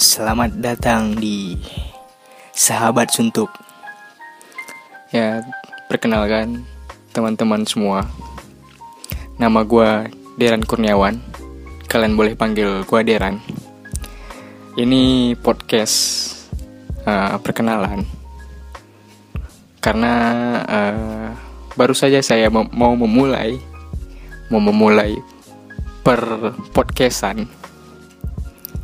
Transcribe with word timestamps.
Selamat 0.00 0.56
datang 0.56 1.12
di 1.12 1.60
Sahabat 2.56 3.12
Suntuk. 3.12 3.52
Ya, 5.12 5.44
perkenalkan 5.92 6.64
teman-teman 7.12 7.68
semua. 7.68 8.08
Nama 9.36 9.60
gue 9.60 10.08
Deran 10.40 10.64
Kurniawan. 10.64 11.20
Kalian 11.84 12.16
boleh 12.16 12.32
panggil 12.32 12.80
gue 12.80 13.00
Deran. 13.04 13.44
Ini 14.80 15.36
podcast 15.44 16.32
uh, 17.04 17.36
perkenalan. 17.36 18.08
Karena 19.84 20.14
uh, 20.64 21.28
baru 21.76 21.92
saja 21.92 22.24
saya 22.24 22.48
mau 22.48 22.96
memulai 22.96 23.60
mau 24.48 24.64
memulai 24.64 25.12
per 26.00 26.20
podcastan 26.72 27.48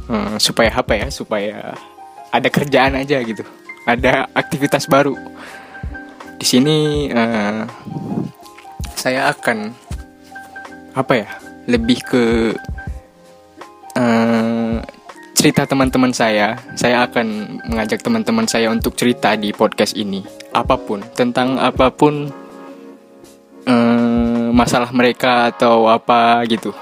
hmm, 0.08 0.40
supaya 0.40 0.72
apa 0.72 0.92
ya? 0.96 1.06
Supaya 1.12 1.76
ada 2.32 2.48
kerjaan 2.48 2.98
aja 2.98 3.20
gitu. 3.22 3.44
Ada 3.84 4.28
aktivitas 4.32 4.88
baru. 4.88 5.14
Di 6.38 6.46
sini 6.46 7.08
uh, 7.12 7.64
saya 8.96 9.30
akan 9.30 9.72
apa 10.96 11.12
ya? 11.14 11.28
Lebih 11.68 11.98
ke 12.02 12.24
uh, 13.96 14.76
cerita 15.36 15.68
teman-teman 15.68 16.10
saya. 16.16 16.56
Saya 16.74 17.04
akan 17.06 17.60
mengajak 17.68 18.00
teman-teman 18.00 18.48
saya 18.48 18.72
untuk 18.72 18.96
cerita 18.96 19.36
di 19.36 19.52
podcast 19.52 19.94
ini. 19.94 20.24
Apa 20.56 20.80
pun 20.80 21.04
tentang 21.12 21.60
apa 21.60 21.92
pun 21.92 22.32
uh, 23.68 24.48
masalah 24.50 24.90
mereka 24.90 25.52
atau 25.52 25.86
apa 25.86 26.40
gitu 26.48 26.72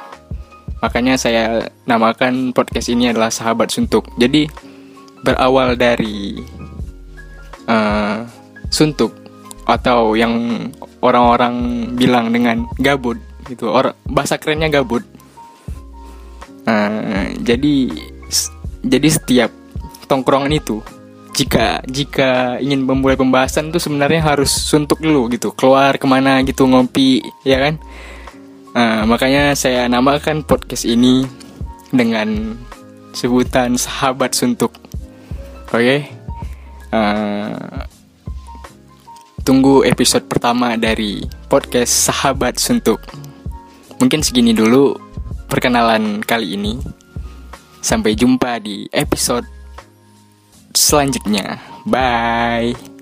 Makanya 0.87 1.19
saya 1.19 1.67
namakan 1.83 2.55
podcast 2.55 2.87
ini 2.95 3.11
adalah 3.11 3.27
Sahabat 3.27 3.75
Suntuk. 3.75 4.06
Jadi 4.23 4.47
berawal 5.27 5.75
dari 5.75 6.39
uh, 7.67 8.23
suntuk 8.70 9.11
atau 9.67 10.14
yang 10.14 10.62
orang-orang 11.03 11.91
bilang 11.98 12.31
dengan 12.31 12.70
gabut 12.79 13.19
gitu. 13.51 13.67
Or 13.67 13.98
bahasa 14.07 14.39
kerennya 14.39 14.70
gabut. 14.70 15.03
Uh, 16.70 17.34
jadi 17.42 17.91
jadi 18.87 19.09
setiap 19.11 19.51
tongkrongan 20.07 20.55
itu 20.55 20.79
jika 21.34 21.83
jika 21.91 22.62
ingin 22.62 22.87
memulai 22.87 23.19
pembahasan 23.19 23.75
tuh 23.75 23.83
sebenarnya 23.83 24.23
harus 24.23 24.55
suntuk 24.55 25.03
dulu 25.03 25.29
gitu 25.34 25.51
keluar 25.53 25.98
ke 25.98 26.07
mana 26.07 26.41
gitu 26.47 26.64
ngopi 26.64 27.20
ya 27.45 27.61
kan 27.61 27.75
Nah, 28.77 29.09
makanya 29.09 29.57
saya 29.57 29.89
namakan 29.89 30.45
podcast 30.45 30.85
ini 30.85 31.25
dengan 31.89 32.61
sebutan 33.17 33.81
sahabat 33.81 34.37
suntuk. 34.37 34.77
Oke, 35.73 35.81
okay? 35.81 36.01
uh, 36.93 37.89
tunggu 39.41 39.81
episode 39.89 40.29
pertama 40.29 40.77
dari 40.77 41.25
podcast 41.49 42.13
sahabat 42.13 42.61
suntuk. 42.61 43.01
Mungkin 43.97 44.21
segini 44.21 44.53
dulu 44.53 44.93
perkenalan 45.49 46.21
kali 46.21 46.61
ini. 46.61 46.77
Sampai 47.81 48.13
jumpa 48.13 48.61
di 48.61 48.85
episode 48.93 49.49
selanjutnya. 50.77 51.65
Bye. 51.89 52.95